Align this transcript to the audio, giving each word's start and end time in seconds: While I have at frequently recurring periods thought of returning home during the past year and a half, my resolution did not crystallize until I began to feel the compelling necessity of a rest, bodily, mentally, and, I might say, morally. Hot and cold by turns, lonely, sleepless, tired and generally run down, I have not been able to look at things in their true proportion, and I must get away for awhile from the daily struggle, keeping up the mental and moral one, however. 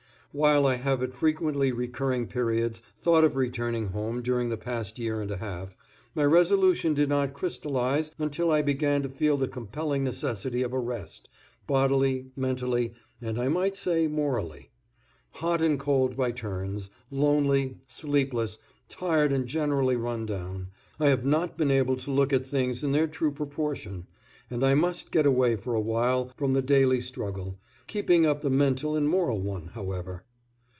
While 0.33 0.65
I 0.65 0.75
have 0.75 1.03
at 1.03 1.13
frequently 1.13 1.73
recurring 1.73 2.27
periods 2.27 2.81
thought 3.01 3.25
of 3.25 3.35
returning 3.35 3.87
home 3.89 4.21
during 4.21 4.47
the 4.47 4.55
past 4.55 4.97
year 4.97 5.19
and 5.21 5.29
a 5.29 5.35
half, 5.35 5.75
my 6.15 6.23
resolution 6.23 6.93
did 6.93 7.09
not 7.09 7.33
crystallize 7.33 8.11
until 8.17 8.49
I 8.49 8.61
began 8.61 9.03
to 9.03 9.09
feel 9.09 9.35
the 9.35 9.49
compelling 9.49 10.05
necessity 10.05 10.61
of 10.61 10.71
a 10.71 10.79
rest, 10.79 11.27
bodily, 11.67 12.27
mentally, 12.37 12.93
and, 13.21 13.37
I 13.37 13.49
might 13.49 13.75
say, 13.75 14.07
morally. 14.07 14.69
Hot 15.31 15.61
and 15.61 15.77
cold 15.77 16.15
by 16.15 16.31
turns, 16.31 16.89
lonely, 17.11 17.75
sleepless, 17.85 18.57
tired 18.87 19.33
and 19.33 19.45
generally 19.45 19.97
run 19.97 20.25
down, 20.25 20.67
I 20.97 21.09
have 21.09 21.25
not 21.25 21.57
been 21.57 21.71
able 21.71 21.97
to 21.97 22.09
look 22.11 22.31
at 22.31 22.47
things 22.47 22.85
in 22.85 22.93
their 22.93 23.07
true 23.07 23.33
proportion, 23.33 24.07
and 24.49 24.63
I 24.65 24.75
must 24.75 25.11
get 25.11 25.25
away 25.25 25.57
for 25.57 25.73
awhile 25.75 26.31
from 26.37 26.53
the 26.53 26.61
daily 26.61 27.01
struggle, 27.01 27.57
keeping 27.87 28.25
up 28.25 28.39
the 28.39 28.49
mental 28.49 28.95
and 28.95 29.09
moral 29.09 29.41
one, 29.41 29.67
however. 29.73 30.23